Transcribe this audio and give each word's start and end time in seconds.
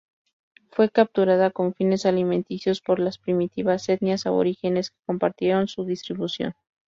Fue 0.71 0.89
capturada 0.89 1.51
con 1.51 1.75
fines 1.75 2.07
alimenticios 2.07 2.81
por 2.81 2.97
las 2.97 3.19
primitivas 3.19 3.87
etnias 3.87 4.25
aborígenes 4.25 4.89
que 4.89 4.97
compartieron 5.05 5.67
su 5.67 5.85
distribución. 5.85 6.55